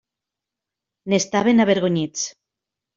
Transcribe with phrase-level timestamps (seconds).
[1.13, 2.29] N'estaven avergonyits.